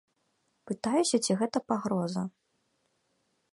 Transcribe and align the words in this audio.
Пытаюся, 0.69 1.15
ці 1.27 1.31
гэта 1.43 1.57
пагроза. 1.73 2.21